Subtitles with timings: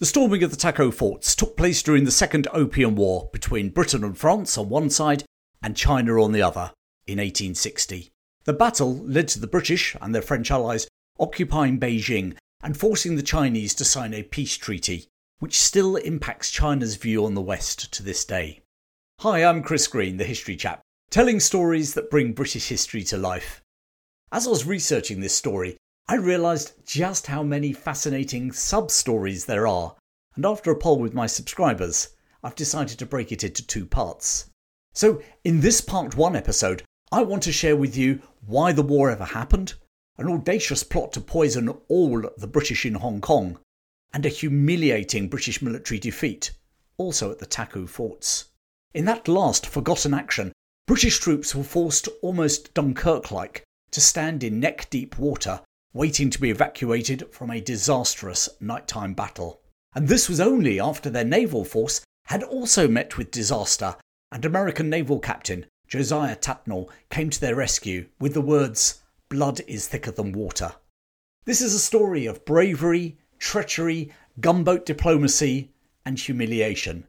[0.00, 4.02] The storming of the Taku forts took place during the Second Opium War between Britain
[4.02, 5.24] and France on one side
[5.62, 6.72] and China on the other
[7.06, 8.08] in 1860.
[8.44, 10.88] The battle led to the British and their French allies
[11.18, 15.06] occupying Beijing and forcing the Chinese to sign a peace treaty,
[15.38, 18.62] which still impacts China's view on the West to this day.
[19.20, 20.80] Hi, I'm Chris Green, the history chap,
[21.10, 23.60] telling stories that bring British history to life.
[24.32, 25.76] As I was researching this story,
[26.10, 29.94] I realised just how many fascinating sub stories there are,
[30.34, 32.08] and after a poll with my subscribers,
[32.42, 34.50] I've decided to break it into two parts.
[34.92, 39.08] So, in this part one episode, I want to share with you why the war
[39.08, 39.74] ever happened,
[40.18, 43.60] an audacious plot to poison all the British in Hong Kong,
[44.12, 46.50] and a humiliating British military defeat,
[46.96, 48.46] also at the Taku forts.
[48.94, 50.52] In that last forgotten action,
[50.88, 55.60] British troops were forced almost Dunkirk like to stand in neck deep water
[55.92, 59.60] waiting to be evacuated from a disastrous nighttime battle.
[59.94, 63.96] And this was only after their naval force had also met with disaster,
[64.30, 69.88] and American naval captain Josiah Tattnall came to their rescue with the words, Blood is
[69.88, 70.74] thicker than water.
[71.44, 75.72] This is a story of bravery, treachery, gunboat diplomacy,
[76.04, 77.08] and humiliation.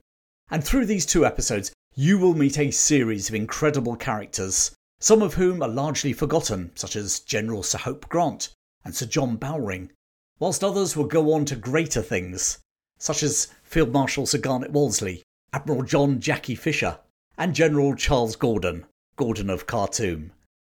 [0.50, 5.36] And through these two episodes, you will meet a series of incredible characters, some of
[5.36, 8.50] whom are largely forgotten, such as General Sir Hope Grant,
[8.84, 9.92] and Sir John Bowring,
[10.40, 12.60] whilst others will go on to greater things,
[12.98, 17.00] such as Field Marshal Sir Garnet Wolseley, Admiral John Jackie Fisher,
[17.38, 20.32] and General Charles Gordon, Gordon of Khartoum.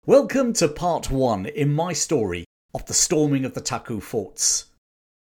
[0.05, 4.65] Welcome to part one in my story of the storming of the Taku forts.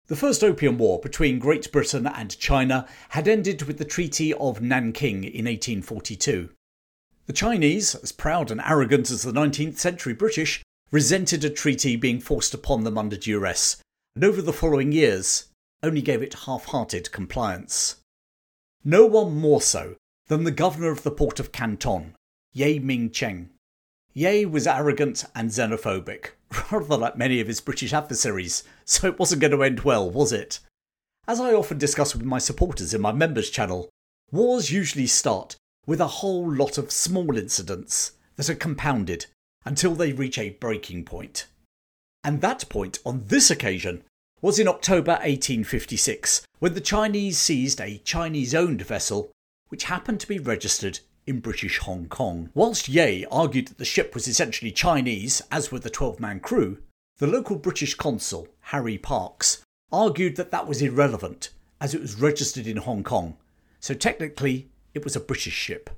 [0.08, 4.62] The First Opium War between Great Britain and China had ended with the Treaty of
[4.62, 6.50] Nanking in 1842.
[7.26, 10.62] The Chinese, as proud and arrogant as the 19th century British,
[10.96, 13.76] resented a treaty being forced upon them under duress,
[14.16, 15.50] and over the following years
[15.84, 17.98] only gave it half hearted compliance.
[18.82, 19.96] No one more so
[20.28, 22.16] than the governor of the port of Canton,
[22.54, 23.50] Ye Ming Cheng.
[24.14, 26.30] Ye was arrogant and xenophobic,
[26.72, 30.32] rather like many of his British adversaries, so it wasn't going to end well, was
[30.32, 30.62] it?
[31.28, 33.90] As I often discuss with my supporters in my members channel,
[34.32, 39.26] wars usually start with a whole lot of small incidents that are compounded
[39.66, 41.48] until they reach a breaking point.
[42.24, 44.04] And that point, on this occasion,
[44.42, 49.32] was in October 1856, when the Chinese seized a Chinese owned vessel
[49.70, 52.50] which happened to be registered in British Hong Kong.
[52.54, 56.78] Whilst Ye argued that the ship was essentially Chinese, as were the 12 man crew,
[57.18, 61.50] the local British consul, Harry Parkes, argued that that was irrelevant
[61.82, 63.38] as it was registered in Hong Kong,
[63.80, 65.90] so technically it was a British ship.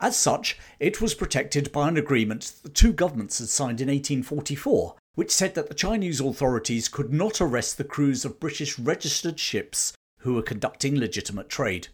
[0.00, 4.96] As such, it was protected by an agreement the two governments had signed in 1844,
[5.14, 9.92] which said that the Chinese authorities could not arrest the crews of British registered ships
[10.20, 11.88] who were conducting legitimate trade.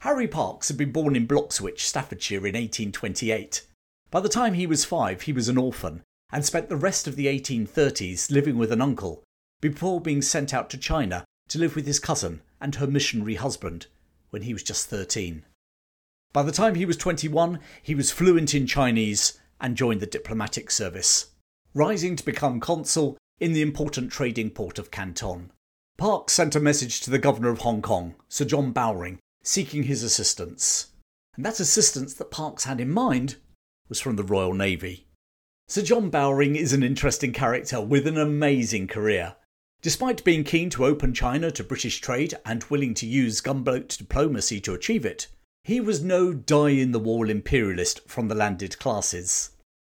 [0.00, 3.66] Harry Parkes had been born in Bloxwich, Staffordshire in 1828.
[4.10, 7.16] By the time he was five, he was an orphan and spent the rest of
[7.16, 9.24] the 1830s living with an uncle
[9.60, 13.86] before being sent out to China to live with his cousin and her missionary husband
[14.30, 15.44] when he was just 13.
[16.34, 20.68] By the time he was 21, he was fluent in Chinese and joined the diplomatic
[20.68, 21.30] service,
[21.74, 25.52] rising to become consul in the important trading port of Canton.
[25.96, 30.02] Parkes sent a message to the governor of Hong Kong, Sir John Bowring, seeking his
[30.02, 30.88] assistance.
[31.36, 33.36] And that assistance that Parkes had in mind
[33.88, 35.06] was from the Royal Navy.
[35.68, 39.36] Sir John Bowring is an interesting character with an amazing career.
[39.82, 44.60] Despite being keen to open China to British trade and willing to use gunboat diplomacy
[44.62, 45.28] to achieve it,
[45.64, 49.50] he was no die in the wall imperialist from the landed classes.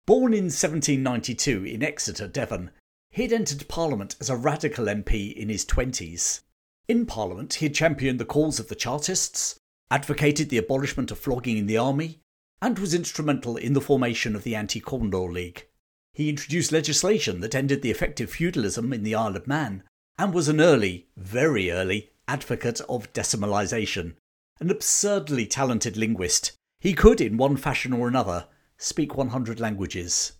[0.07, 2.71] Born in 1792 in Exeter, Devon,
[3.11, 6.41] he had entered Parliament as a radical MP in his 20s.
[6.87, 9.59] In Parliament, he had championed the cause of the Chartists,
[9.91, 12.19] advocated the abolishment of flogging in the army,
[12.61, 15.67] and was instrumental in the formation of the Anti Corn Law League.
[16.13, 19.83] He introduced legislation that ended the effective feudalism in the Isle of Man,
[20.17, 24.15] and was an early, very early, advocate of decimalisation,
[24.59, 28.47] an absurdly talented linguist, he could, in one fashion or another,
[28.77, 30.33] speak 100 languages.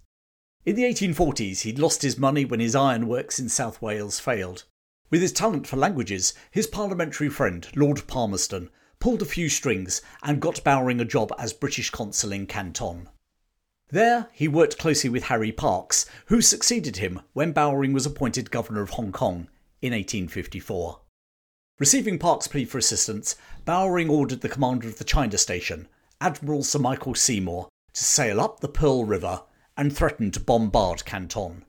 [0.66, 4.66] In the 1840s, he'd lost his money when his ironworks in South Wales failed.
[5.10, 8.70] With his talent for languages, his parliamentary friend, Lord Palmerston,
[9.00, 13.10] pulled a few strings and got Bowring a job as British consul in Canton.
[13.90, 18.82] There, he worked closely with Harry Parkes, who succeeded him when Bowring was appointed governor
[18.82, 19.48] of Hong Kong
[19.82, 21.02] in 1854.
[21.80, 25.88] Receiving Park's plea for assistance, Bowring ordered the commander of the China station,
[26.20, 29.44] Admiral Sir Michael Seymour, to sail up the Pearl River
[29.78, 31.64] and threaten to bombard Canton.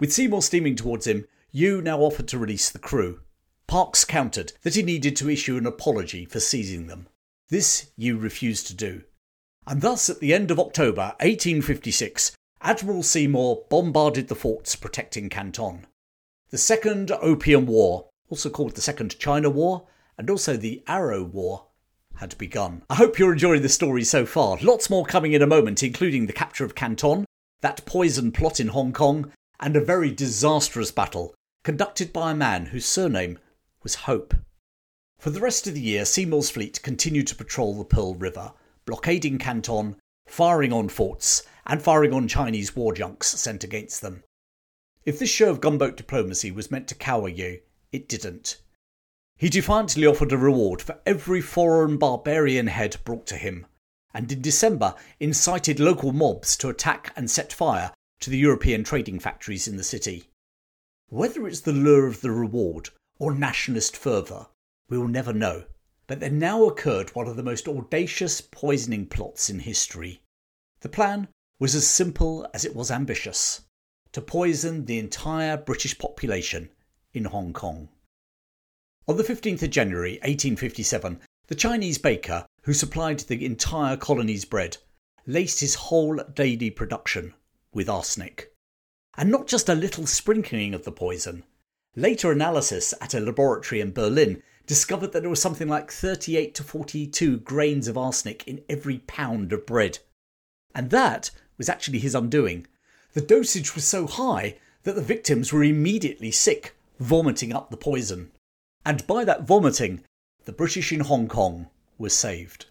[0.00, 3.20] With Seymour steaming towards him, Ye now offered to release the crew,
[3.66, 7.06] Parkes countered that he needed to issue an apology for seizing them.
[7.50, 9.02] This Ye refused to do.
[9.66, 15.86] And thus, at the end of October 1856, Admiral Seymour bombarded the forts protecting Canton.
[16.50, 19.86] The Second Opium War, also called the Second China War,
[20.18, 21.66] and also the Arrow War,
[22.16, 22.82] had begun.
[22.90, 24.58] I hope you're enjoying the story so far.
[24.60, 27.26] Lots more coming in a moment, including the capture of Canton,
[27.60, 31.32] that poison plot in Hong Kong, and a very disastrous battle
[31.62, 33.38] conducted by a man whose surname
[33.84, 34.34] was Hope.
[35.20, 38.52] For the rest of the year, Seymour's fleet continued to patrol the Pearl River,
[38.84, 39.94] blockading Canton,
[40.26, 44.24] firing on forts, and firing on Chinese war junks sent against them.
[45.04, 47.60] If this show of gunboat diplomacy was meant to cower you,
[47.94, 48.60] it didn't.
[49.36, 53.66] He defiantly offered a reward for every foreign barbarian head brought to him,
[54.12, 59.20] and in December incited local mobs to attack and set fire to the European trading
[59.20, 60.24] factories in the city.
[61.08, 62.88] Whether it's the lure of the reward
[63.20, 64.48] or nationalist fervour,
[64.88, 65.64] we will never know.
[66.08, 70.20] But there now occurred one of the most audacious poisoning plots in history.
[70.80, 71.28] The plan
[71.60, 73.62] was as simple as it was ambitious
[74.12, 76.70] to poison the entire British population
[77.14, 77.88] in Hong Kong.
[79.08, 84.78] On the 15th of January 1857, the Chinese baker, who supplied the entire colony's bread,
[85.26, 87.34] laced his whole daily production
[87.72, 88.52] with arsenic.
[89.16, 91.44] And not just a little sprinkling of the poison.
[91.96, 96.64] Later analysis at a laboratory in Berlin discovered that there was something like 38 to
[96.64, 99.98] 42 grains of arsenic in every pound of bread.
[100.74, 102.66] And that was actually his undoing.
[103.12, 106.74] The dosage was so high that the victims were immediately sick,
[107.04, 108.32] vomiting up the poison
[108.84, 110.04] and by that vomiting,
[110.44, 112.66] the British in Hong Kong were saved.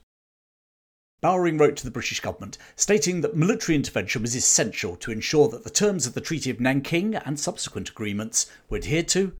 [1.22, 5.64] Bowring wrote to the British government stating that military intervention was essential to ensure that
[5.64, 9.34] the terms of the Treaty of Nanking and subsequent agreements were adhered to,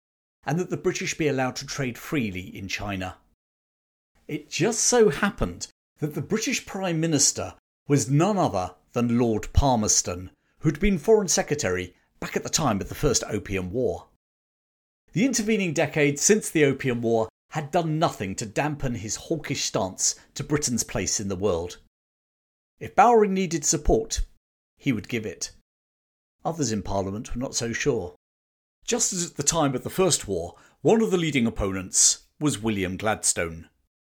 [0.44, 3.18] and that the British be allowed to trade freely in China.
[4.26, 5.68] It just so happened
[5.98, 7.54] that the British Prime Minister
[7.86, 10.30] was none other than Lord Palmerston,
[10.60, 14.06] who'd been Foreign Secretary back at the time of the First Opium War.
[15.14, 20.16] The intervening decade since the Opium War had done nothing to dampen his hawkish stance
[20.34, 21.78] to Britain's place in the world.
[22.80, 24.22] If Bowring needed support,
[24.76, 25.52] he would give it.
[26.44, 28.16] Others in Parliament were not so sure.
[28.84, 32.58] Just as at the time of the First War, one of the leading opponents was
[32.58, 33.68] William Gladstone.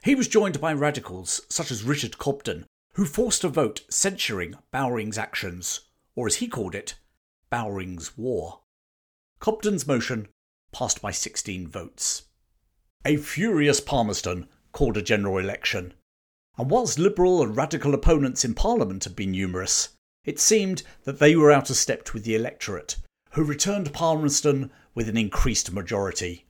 [0.04, 5.18] He was joined by radicals such as Richard Cobden, who forced a vote censuring Bowring's
[5.18, 5.80] actions,
[6.14, 6.94] or as he called it,
[7.50, 8.60] Bowring's War.
[9.40, 10.28] Cobden's motion
[10.74, 12.24] passed by 16 votes.
[13.06, 15.94] A furious Palmerston called a general election,
[16.58, 19.90] and whilst Liberal and Radical opponents in Parliament had been numerous,
[20.24, 22.96] it seemed that they were out of step with the electorate,
[23.32, 26.46] who returned Palmerston with an increased majority.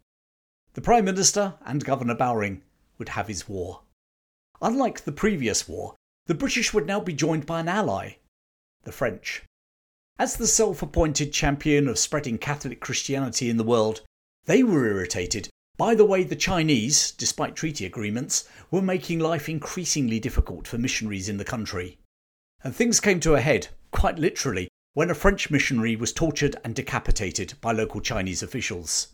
[0.74, 2.62] The Prime Minister and Governor Bowring
[2.98, 3.82] would have his war.
[4.60, 5.94] Unlike the previous war,
[6.26, 8.16] the British would now be joined by an ally,
[8.84, 9.42] the French.
[10.18, 14.02] As the self appointed champion of spreading Catholic Christianity in the world,
[14.46, 20.20] they were irritated by the way the Chinese, despite treaty agreements, were making life increasingly
[20.20, 21.98] difficult for missionaries in the country.
[22.62, 26.74] And things came to a head, quite literally, when a French missionary was tortured and
[26.74, 29.08] decapitated by local Chinese officials.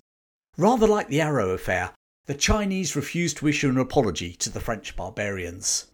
[0.58, 1.92] Rather like the Arrow affair,
[2.26, 5.86] the Chinese refused to issue an apology to the French barbarians.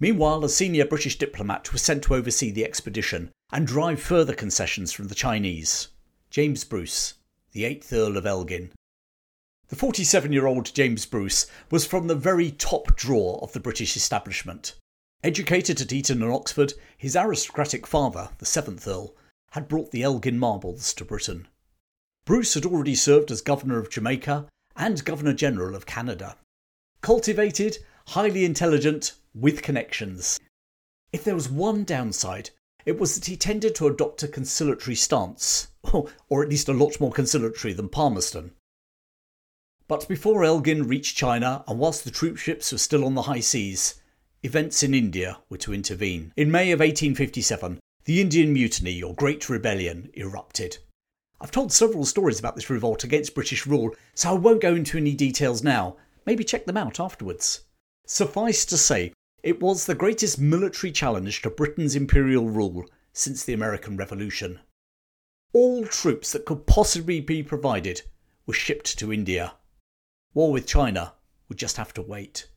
[0.00, 4.92] Meanwhile, a senior British diplomat was sent to oversee the expedition and drive further concessions
[4.92, 5.88] from the Chinese
[6.28, 7.14] James Bruce
[7.56, 8.70] the 8th Earl of Elgin.
[9.68, 13.96] The 47 year old James Bruce was from the very top drawer of the British
[13.96, 14.74] establishment.
[15.24, 19.14] Educated at Eton and Oxford, his aristocratic father, the 7th Earl,
[19.52, 21.48] had brought the Elgin marbles to Britain.
[22.26, 24.46] Bruce had already served as Governor of Jamaica
[24.76, 26.36] and Governor General of Canada.
[27.00, 30.38] Cultivated, highly intelligent, with connections.
[31.10, 32.50] If there was one downside,
[32.84, 35.68] it was that he tended to adopt a conciliatory stance,
[36.28, 38.52] or at least a lot more conciliatory than Palmerston.
[39.88, 43.40] But before Elgin reached China, and whilst the troop ships were still on the high
[43.40, 43.94] seas,
[44.42, 46.32] events in India were to intervene.
[46.36, 50.78] In May of 1857, the Indian Mutiny, or Great Rebellion, erupted.
[51.40, 54.96] I've told several stories about this revolt against British rule, so I won't go into
[54.96, 55.96] any details now.
[56.24, 57.64] Maybe check them out afterwards.
[58.06, 59.12] Suffice to say,
[59.42, 64.58] it was the greatest military challenge to Britain's imperial rule since the American Revolution.
[65.58, 68.02] All troops that could possibly be provided
[68.44, 69.54] were shipped to India.
[70.34, 71.14] War with China
[71.48, 72.50] would just have to wait.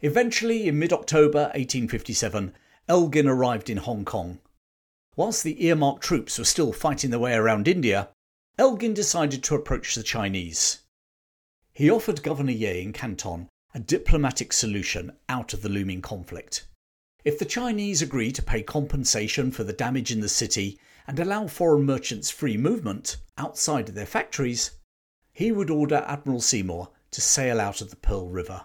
[0.00, 2.54] Eventually, in mid October 1857,
[2.88, 4.38] Elgin arrived in Hong Kong.
[5.16, 8.10] Whilst the earmarked troops were still fighting their way around India,
[8.56, 10.84] Elgin decided to approach the Chinese.
[11.72, 16.68] he offered Governor Ye in Canton a diplomatic solution out of the looming conflict.
[17.24, 21.46] If the Chinese agree to pay compensation for the damage in the city and allow
[21.46, 24.72] foreign merchants free movement outside of their factories,
[25.32, 28.64] he would order Admiral Seymour to sail out of the Pearl River.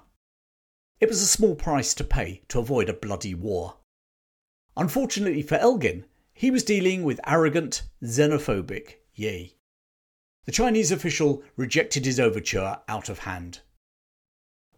[0.99, 3.77] It was a small price to pay to avoid a bloody war.
[4.75, 9.57] Unfortunately for Elgin, he was dealing with arrogant, xenophobic Ye.
[10.45, 13.59] The Chinese official rejected his overture out of hand.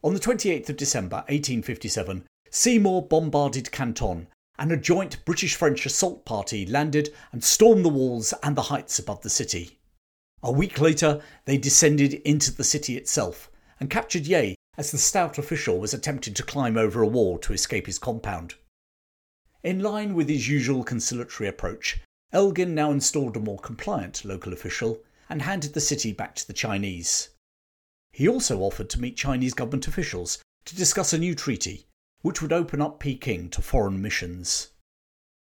[0.04, 4.28] On the 28th of December 1857, Seymour bombarded Canton,
[4.62, 9.00] and a joint British French assault party landed and stormed the walls and the heights
[9.00, 9.80] above the city.
[10.44, 13.50] A week later, they descended into the city itself
[13.80, 17.54] and captured Ye as the stout official was attempting to climb over a wall to
[17.54, 18.54] escape his compound.
[19.64, 22.00] In line with his usual conciliatory approach,
[22.32, 26.54] Elgin now installed a more compliant local official and handed the city back to the
[26.54, 27.30] Chinese.
[28.12, 31.88] He also offered to meet Chinese government officials to discuss a new treaty
[32.22, 34.70] which would open up Peking to foreign missions.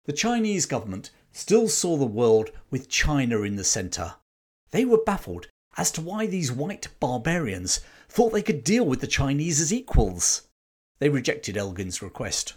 [0.05, 4.15] The Chinese government still saw the world with China in the centre.
[4.71, 9.07] They were baffled as to why these white barbarians thought they could deal with the
[9.07, 10.49] Chinese as equals.
[10.99, 12.55] They rejected Elgin's request.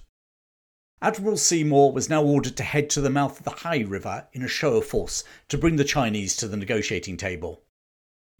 [1.01, 4.43] Admiral Seymour was now ordered to head to the mouth of the Hai River in
[4.43, 7.63] a show of force to bring the Chinese to the negotiating table.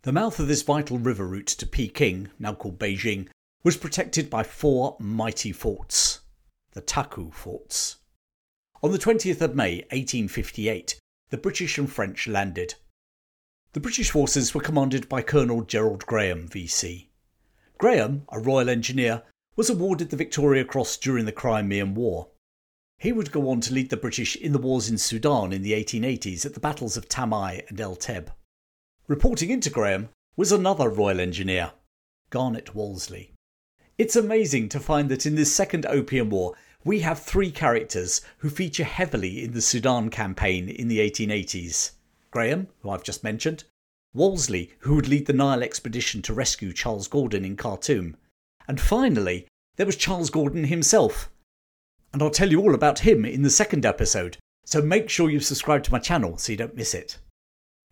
[0.01, 3.27] The mouth of this vital river route to Peking, now called Beijing,
[3.65, 6.19] was protected by four mighty forts,
[6.73, 7.97] the Taku forts.
[8.83, 10.99] On the 20th of May 1858,
[11.31, 12.75] the British and French landed.
[13.73, 17.07] The British forces were commanded by Colonel Gerald Graham, VC.
[17.79, 19.23] Graham, a Royal Engineer,
[19.55, 22.27] was awarded the Victoria Cross during the Crimean War.
[22.99, 25.73] He would go on to lead the British in the wars in Sudan in the
[25.73, 28.27] 1880s at the battles of Tamai and El Teb.
[29.07, 31.71] Reporting into Graham was another Royal Engineer,
[32.29, 33.34] Garnet Wolseley.
[33.97, 38.49] It's amazing to find that in this second Opium War, we have three characters who
[38.49, 41.91] feature heavily in the Sudan campaign in the 1880s
[42.29, 43.63] Graham, who I've just mentioned,
[44.13, 48.17] Wolseley, who would lead the Nile expedition to rescue Charles Gordon in Khartoum,
[48.67, 49.47] and finally,
[49.77, 51.31] there was Charles Gordon himself.
[52.11, 55.39] And I'll tell you all about him in the second episode, so make sure you
[55.39, 57.17] subscribe to my channel so you don't miss it.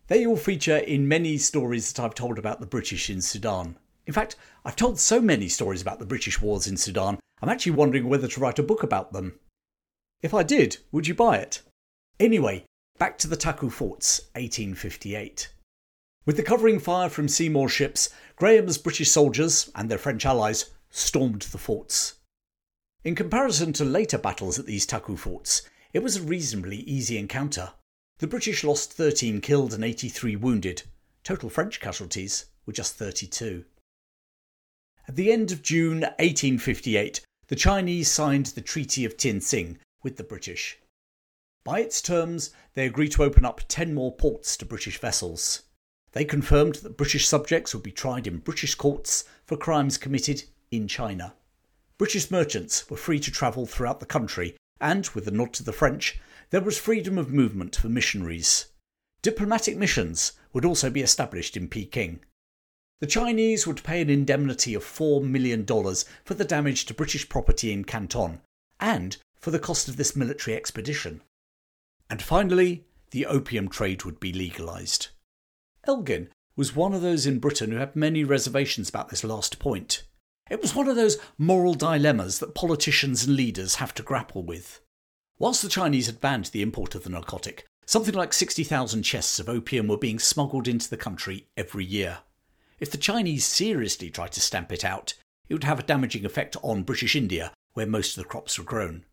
[0.08, 3.76] They all feature in many stories that I've told about the British in Sudan.
[4.06, 7.72] In fact, I've told so many stories about the British wars in Sudan, I'm actually
[7.72, 9.38] wondering whether to write a book about them.
[10.22, 11.62] If I did, would you buy it?
[12.20, 12.64] Anyway,
[12.98, 15.48] back to the Taku Forts, 1858.
[16.26, 21.42] With the covering fire from Seymour ships, Graham's British soldiers and their French allies stormed
[21.42, 22.14] the forts.
[23.04, 27.72] In comparison to later battles at these Taku forts, it was a reasonably easy encounter.
[28.18, 30.84] The British lost 13 killed and 83 wounded.
[31.22, 33.64] Total French casualties were just 32.
[35.06, 40.24] At the end of June 1858, the Chinese signed the Treaty of Tientsin with the
[40.24, 40.78] British.
[41.62, 45.62] By its terms, they agreed to open up 10 more ports to British vessels.
[46.12, 50.88] They confirmed that British subjects would be tried in British courts for crimes committed in
[50.88, 51.34] China.
[51.98, 55.72] British merchants were free to travel throughout the country, and, with a nod to the
[55.72, 56.18] French,
[56.50, 58.66] there was freedom of movement for missionaries.
[59.22, 62.20] Diplomatic missions would also be established in Peking.
[63.04, 67.70] The Chinese would pay an indemnity of $4 million for the damage to British property
[67.70, 68.40] in Canton
[68.80, 71.20] and for the cost of this military expedition.
[72.08, 75.08] And finally, the opium trade would be legalised.
[75.86, 80.04] Elgin was one of those in Britain who had many reservations about this last point.
[80.50, 84.80] It was one of those moral dilemmas that politicians and leaders have to grapple with.
[85.38, 89.50] Whilst the Chinese had banned the import of the narcotic, something like 60,000 chests of
[89.50, 92.20] opium were being smuggled into the country every year.
[92.80, 95.14] If the Chinese seriously tried to stamp it out,
[95.48, 98.64] it would have a damaging effect on British India, where most of the crops were
[98.64, 99.04] grown.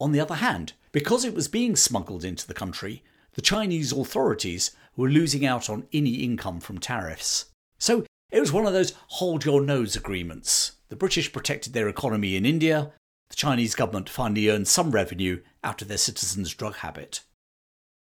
[0.00, 3.02] On the other hand, because it was being smuggled into the country,
[3.34, 7.46] the Chinese authorities were losing out on any income from tariffs.
[7.78, 10.72] So it was one of those hold your nose agreements.
[10.88, 12.92] The British protected their economy in India,
[13.30, 17.20] the Chinese government finally earned some revenue out of their citizens' drug habit.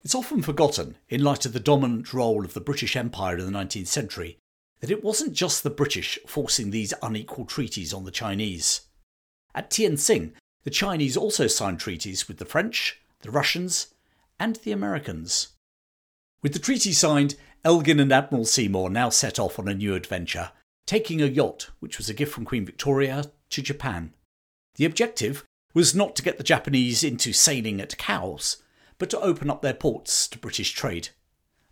[0.03, 3.59] It's often forgotten, in light of the dominant role of the British Empire in the
[3.59, 4.37] 19th century,
[4.79, 8.81] that it wasn't just the British forcing these unequal treaties on the Chinese.
[9.53, 13.93] At Tientsin, the Chinese also signed treaties with the French, the Russians,
[14.39, 15.49] and the Americans.
[16.41, 20.51] With the treaty signed, Elgin and Admiral Seymour now set off on a new adventure,
[20.85, 24.13] taking a yacht, which was a gift from Queen Victoria, to Japan.
[24.75, 28.57] The objective was not to get the Japanese into sailing at Cowes,
[28.97, 31.09] but to open up their ports to British trade.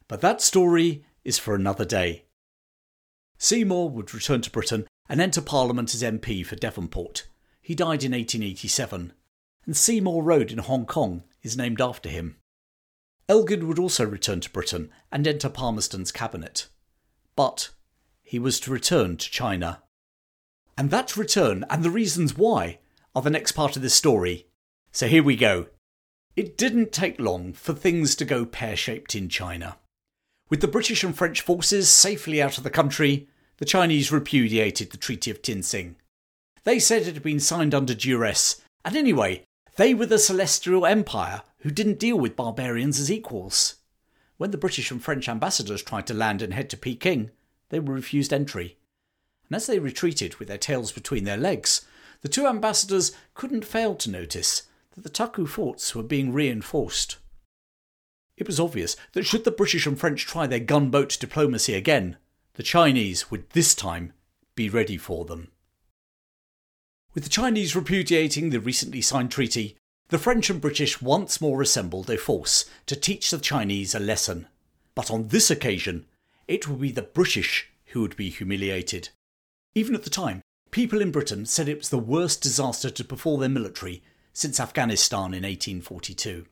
[0.08, 2.26] But that story is for another day.
[3.38, 7.28] Seymour would return to Britain and enter Parliament as MP for Devonport.
[7.62, 9.14] He died in 1887,
[9.66, 12.38] and Seymour Road in Hong Kong is named after him.
[13.30, 16.68] Elgin would also return to Britain and enter Palmerston's cabinet.
[17.36, 17.70] But
[18.22, 19.82] he was to return to China.
[20.78, 22.80] And that return and the reasons why
[23.16, 24.48] are the next part of this story.
[24.92, 25.68] So here we go.
[26.36, 29.78] It didn't take long for things to go pear shaped in China.
[30.50, 34.98] With the British and French forces safely out of the country, the Chinese repudiated the
[34.98, 35.96] Treaty of Tientsin.
[36.64, 39.46] They said it had been signed under duress, and anyway,
[39.76, 43.76] they were the Celestial Empire who didn't deal with barbarians as equals.
[44.38, 47.32] When the British and French ambassadors tried to land and head to Peking,
[47.70, 48.78] they were refused entry.
[49.48, 51.86] And as they retreated with their tails between their legs,
[52.22, 57.18] the two ambassadors couldn't fail to notice that the Taku forts were being reinforced.
[58.44, 62.18] It was obvious that should the British and French try their gunboat diplomacy again,
[62.56, 64.12] the Chinese would this time
[64.54, 65.48] be ready for them.
[67.14, 69.78] With the Chinese repudiating the recently signed treaty,
[70.10, 74.48] the French and British once more assembled a force to teach the Chinese a lesson.
[74.94, 76.06] But on this occasion,
[76.46, 79.08] it would be the British who would be humiliated.
[79.74, 83.38] Even at the time, people in Britain said it was the worst disaster to befall
[83.38, 86.46] their military since Afghanistan in 1842.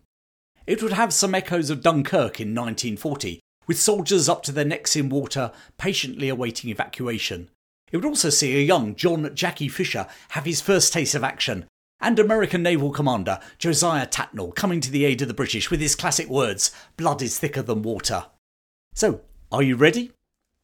[0.71, 4.95] It would have some echoes of Dunkirk in 1940, with soldiers up to their necks
[4.95, 7.49] in water, patiently awaiting evacuation,
[7.91, 11.65] it would also see a young John Jackie Fisher have his first taste of action,
[11.99, 15.93] and American naval commander Josiah Tattnall coming to the aid of the British with his
[15.93, 18.27] classic words, blood is thicker than water.
[18.95, 20.13] So, are you ready?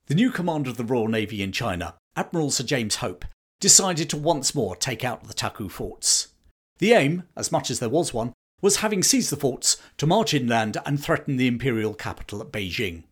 [0.05, 3.25] The new commander of the Royal Navy in China, Admiral Sir James Hope,
[3.59, 6.29] decided to once more take out the Taku forts.
[6.77, 10.33] The aim, as much as there was one, was having seized the forts to march
[10.33, 13.03] inland and threaten the imperial capital at Beijing.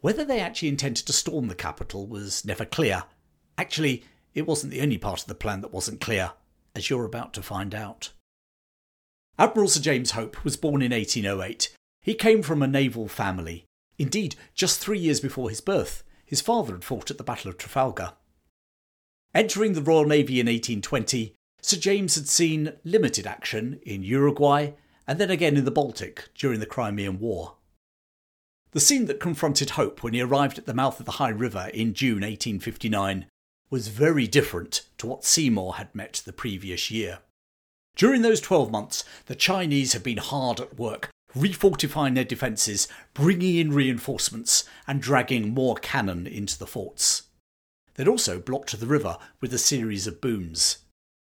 [0.00, 3.04] Whether they actually intended to storm the capital was never clear,
[3.58, 6.32] Actually, it wasn't the only part of the plan that wasn't clear,
[6.74, 8.10] as you're about to find out.
[9.38, 11.74] Admiral Sir James Hope was born in 1808.
[12.02, 13.64] He came from a naval family.
[13.98, 17.58] Indeed, just three years before his birth, his father had fought at the Battle of
[17.58, 18.14] Trafalgar.
[19.34, 24.72] Entering the Royal Navy in 1820, Sir James had seen limited action in Uruguay
[25.06, 27.54] and then again in the Baltic during the Crimean War.
[28.72, 31.70] The scene that confronted Hope when he arrived at the mouth of the Hai River
[31.72, 33.26] in June 1859
[33.70, 37.20] was very different to what Seymour had met the previous year.
[37.96, 43.56] During those 12 months, the Chinese had been hard at work, refortifying their defences, bringing
[43.56, 47.24] in reinforcements, and dragging more cannon into the forts.
[47.94, 50.78] They'd also blocked the river with a series of booms.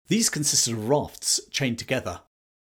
[0.08, 2.20] These consisted of rafts chained together.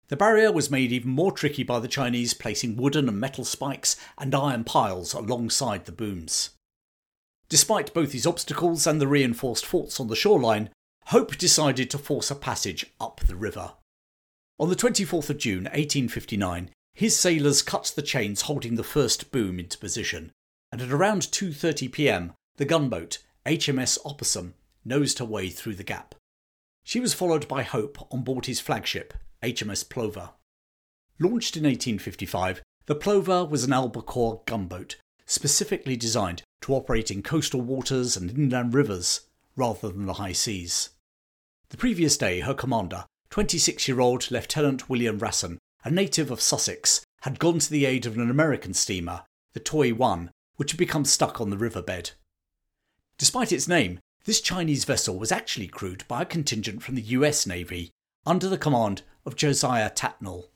[0.10, 3.95] The barrier was made even more tricky by the Chinese placing wooden and metal spikes
[4.17, 6.52] and iron piles alongside the booms.
[7.47, 10.69] Despite both these obstacles and the reinforced forts on the shoreline,
[11.08, 13.73] Hope decided to force a passage up the river.
[14.60, 19.60] On the 24th of June 1859, his sailors cut the chains holding the first boom
[19.60, 20.32] into position,
[20.71, 24.54] and at around 2:30 p.m., the gunboat HMS Opossum
[24.86, 26.13] nosed her way through the gap.
[26.83, 29.13] She was followed by Hope on board his flagship
[29.43, 30.31] HMS Plover.
[31.19, 37.61] Launched in 1855, the Plover was an albacore gunboat specifically designed to operate in coastal
[37.61, 39.21] waters and inland rivers
[39.55, 40.89] rather than the high seas.
[41.69, 47.05] The previous day, her commander, 26 year old Lieutenant William Rasson, a native of Sussex,
[47.21, 51.39] had gone to the aid of an American steamer, the Toey-wan, which had become stuck
[51.39, 52.11] on the riverbed.
[53.17, 57.45] Despite its name, this Chinese vessel was actually crewed by a contingent from the US
[57.45, 57.91] Navy
[58.25, 60.49] under the command of Josiah Tattnall.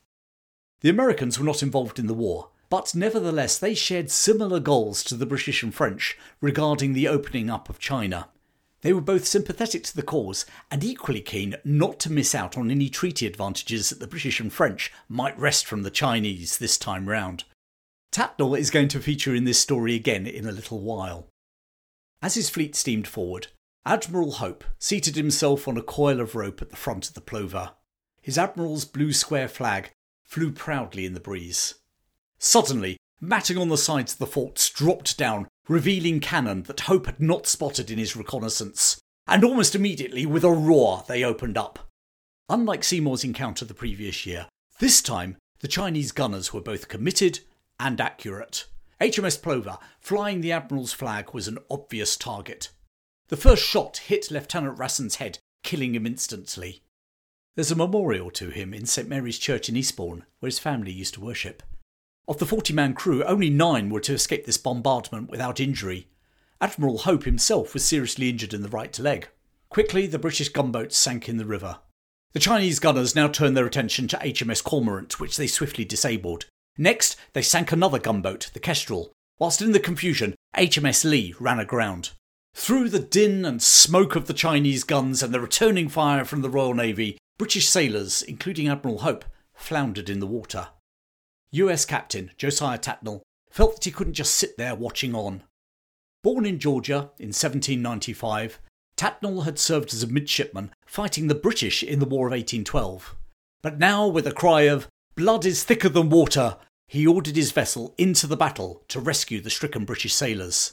[0.80, 5.14] The Americans were not involved in the war, but nevertheless they shared similar goals to
[5.14, 8.28] the British and French regarding the opening up of China.
[8.82, 12.70] They were both sympathetic to the cause and equally keen not to miss out on
[12.70, 17.08] any treaty advantages that the British and French might wrest from the Chinese this time
[17.08, 17.44] round.
[18.12, 21.28] Tattnall is going to feature in this story again in a little while.
[22.22, 23.48] As his fleet steamed forward,
[23.86, 27.72] Admiral Hope seated himself on a coil of rope at the front of the plover.
[28.22, 29.90] His admiral's blue square flag
[30.22, 31.74] flew proudly in the breeze.
[32.38, 37.20] Suddenly, matting on the sides of the forts dropped down, revealing cannon that Hope had
[37.20, 38.98] not spotted in his reconnaissance.
[39.26, 41.90] And almost immediately, with a roar, they opened up.
[42.48, 44.46] Unlike Seymour's encounter the previous year,
[44.78, 47.40] this time the Chinese gunners were both committed
[47.80, 48.66] and accurate.
[49.00, 52.70] HMS Plover, flying the Admiral's flag, was an obvious target.
[53.28, 56.82] The first shot hit Lieutenant Rasson's head, killing him instantly.
[57.54, 61.14] There's a memorial to him in St Mary's Church in Eastbourne, where his family used
[61.14, 61.62] to worship.
[62.26, 66.08] Of the 40 man crew, only nine were to escape this bombardment without injury,
[66.60, 69.28] Admiral Hope himself was seriously injured in the right leg.
[69.68, 71.80] Quickly, the British gunboats sank in the river.
[72.32, 76.46] The Chinese gunners now turned their attention to HMS Cormorant, which they swiftly disabled.
[76.76, 82.10] Next, they sank another gunboat, the Kestrel, whilst in the confusion, HMS Lee ran aground.
[82.54, 86.50] Through the din and smoke of the Chinese guns and the returning fire from the
[86.50, 90.68] Royal Navy, British sailors, including Admiral Hope, floundered in the water.
[91.52, 95.42] US Captain Josiah Tattnall felt that he couldn't just sit there watching on.
[96.22, 98.60] Born in Georgia in 1795,
[98.96, 103.16] Tattnall had served as a midshipman fighting the British in the War of 1812.
[103.62, 106.56] But now, with a cry of, Blood is thicker than water,
[106.88, 110.72] he ordered his vessel into the battle to rescue the stricken British sailors.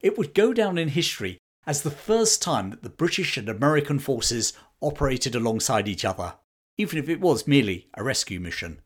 [0.00, 3.98] It would go down in history as the first time that the British and American
[3.98, 6.34] forces operated alongside each other,
[6.78, 8.80] even if it was merely a rescue mission.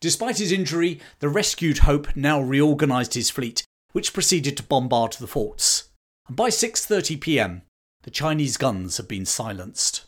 [0.00, 5.26] Despite his injury, the rescued Hope now reorganised his fleet, which proceeded to bombard the
[5.26, 5.90] forts.
[6.28, 7.62] And by 6:30 p.m.,
[8.02, 10.06] the Chinese guns had been silenced.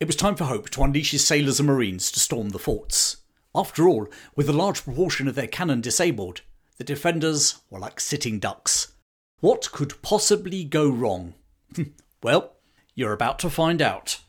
[0.00, 3.16] It was time for Hope to unleash his sailors and marines to storm the forts.
[3.52, 4.06] After all,
[4.36, 6.42] with a large proportion of their cannon disabled,
[6.76, 8.92] the defenders were like sitting ducks.
[9.40, 11.34] What could possibly go wrong?
[12.22, 12.52] well,
[12.94, 14.20] you're about to find out.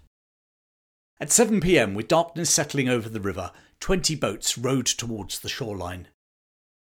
[1.20, 6.08] At 7 pm, with darkness settling over the river, 20 boats rowed towards the shoreline.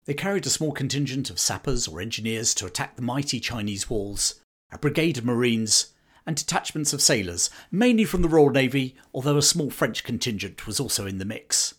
[0.05, 4.39] They carried a small contingent of sappers or engineers to attack the mighty Chinese walls,
[4.71, 5.93] a brigade of marines,
[6.29, 10.79] and detachments of sailors, mainly from the Royal Navy, although a small French contingent was
[10.79, 11.73] also in the mix.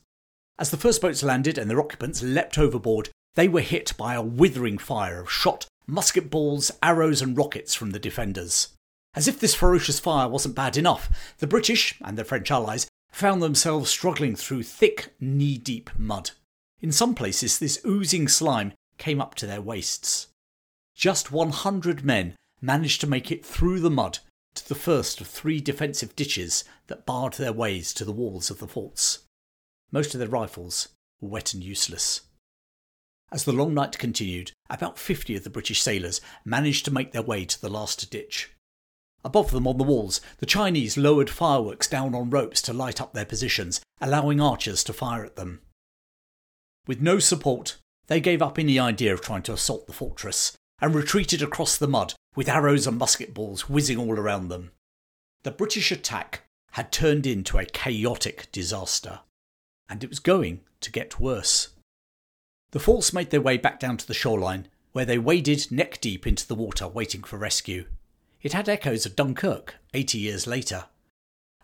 [0.59, 4.23] As the first boats landed and their occupants leapt overboard, they were hit by a
[4.23, 8.71] withering fire of shot, musket balls, arrows, and rockets from the defenders.
[9.15, 13.41] As if this ferocious fire wasn't bad enough, the British and their French allies found
[13.41, 16.33] themselves struggling through thick, knee deep mud.
[16.81, 20.27] In some places, this oozing slime came up to their waists.
[20.97, 24.19] Just 100 men managed to make it through the mud
[24.55, 28.59] to the first of three defensive ditches that barred their ways to the walls of
[28.59, 29.21] the forts.
[29.93, 30.89] Most of their rifles
[31.21, 32.23] were wet and useless.
[33.33, 37.23] As the long night continued, about 50 of the British sailors managed to make their
[37.23, 38.51] way to the last ditch.
[39.25, 43.13] Above them on the walls, the Chinese lowered fireworks down on ropes to light up
[43.13, 45.61] their positions, allowing archers to fire at them.
[46.87, 50.95] With no support, they gave up any idea of trying to assault the fortress and
[50.95, 54.71] retreated across the mud with arrows and musket balls whizzing all around them.
[55.43, 59.21] The British attack had turned into a chaotic disaster,
[59.89, 61.71] and it was going to get worse.
[62.71, 66.27] The force made their way back down to the shoreline, where they waded neck deep
[66.27, 67.87] into the water waiting for rescue.
[68.43, 70.85] It had echoes of Dunkirk 80 years later.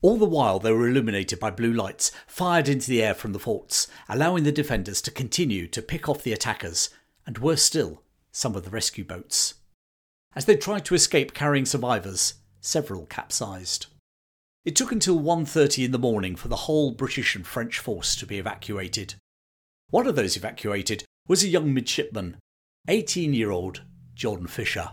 [0.03, 3.39] All the while, they were illuminated by blue lights fired into the air from the
[3.39, 6.91] forts, allowing the defenders to continue to pick off the attackers,
[7.25, 9.55] and worse still, some of the rescue boats.
[10.37, 13.87] As they tried to escape carrying survivors, several capsized.
[14.67, 18.27] It took until 1:30 in the morning for the whole British and French force to
[18.27, 19.15] be evacuated.
[19.89, 22.37] One of those evacuated was a young midshipman,
[22.87, 23.83] 18-year-old
[24.15, 24.91] John Fisher.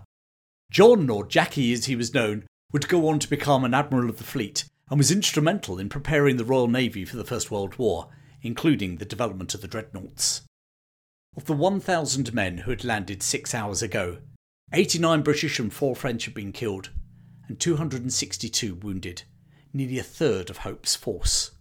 [0.72, 4.20] John, or Jackie as he was known, would go on to become an admiral of
[4.20, 8.10] the fleet and was instrumental in preparing the Royal Navy for the First World War,
[8.42, 10.44] including the development of the dreadnoughts.
[11.36, 14.20] Of the 1,000 men who had landed six hours ago,
[14.76, 16.90] 89 British and 4 French had been killed,
[17.48, 19.22] and 262 wounded,
[19.72, 21.52] nearly a third of Hope's force.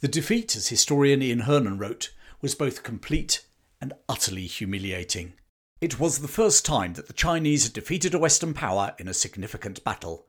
[0.00, 3.44] The defeat, as historian Ian Hernon wrote, was both complete
[3.78, 5.34] and utterly humiliating.
[5.82, 9.14] It was the first time that the Chinese had defeated a Western power in a
[9.14, 10.26] significant battle.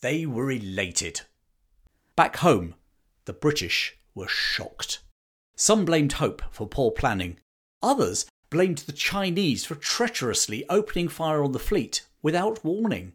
[0.00, 1.20] They were elated.
[2.16, 2.74] Back home,
[3.26, 5.04] the British were shocked.
[5.54, 7.38] Some blamed Hope for poor planning.
[7.80, 13.14] Others blamed the Chinese for treacherously opening fire on the fleet without warning.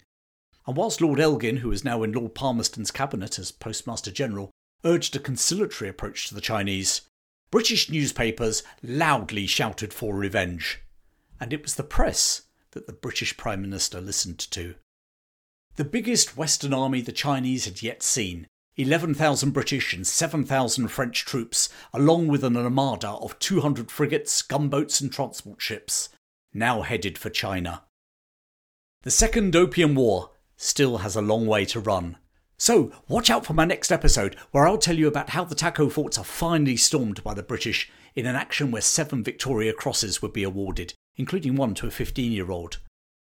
[0.65, 4.49] And whilst Lord Elgin, who was now in Lord Palmerston's cabinet as Postmaster General,
[4.83, 7.01] urged a conciliatory approach to the Chinese,
[7.51, 10.81] British newspapers loudly shouted for revenge.
[11.39, 14.73] And it was the press that the British Prime Minister listened to.
[15.75, 18.47] The biggest Western army the Chinese had yet seen
[18.77, 25.11] 11,000 British and 7,000 French troops, along with an armada of 200 frigates, gunboats, and
[25.11, 26.09] transport ships,
[26.53, 27.83] now headed for China.
[29.01, 32.17] The Second Opium War still has a long way to run.
[32.59, 35.89] So, watch out for my next episode, where I'll tell you about how the Taku
[35.89, 40.33] forts are finally stormed by the British in an action where seven Victoria Crosses would
[40.33, 42.77] be awarded, including one to a 15 year old.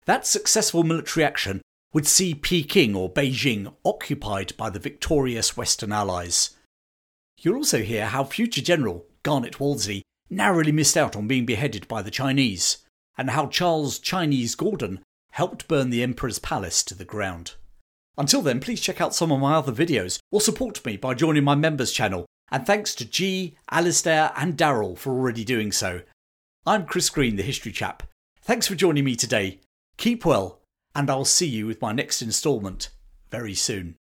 [0.06, 1.60] That successful military action
[1.94, 6.50] would see Peking or Beijing occupied by the victorious Western Allies.
[7.38, 12.02] You'll also hear how future General Garnet Wolseley narrowly missed out on being beheaded by
[12.02, 12.78] the Chinese,
[13.16, 17.54] and how Charles Chinese Gordon helped burn the Emperor's palace to the ground.
[18.18, 21.44] Until then, please check out some of my other videos or support me by joining
[21.44, 22.26] my members channel.
[22.50, 26.02] And thanks to G, Alistair, and Daryl for already doing so.
[26.66, 28.04] I'm Chris Green, the History Chap.
[28.42, 29.60] Thanks for joining me today.
[29.96, 30.60] Keep well,
[30.94, 32.90] and I'll see you with my next instalment
[33.30, 33.96] very soon.